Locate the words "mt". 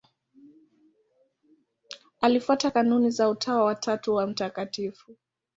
4.27-4.79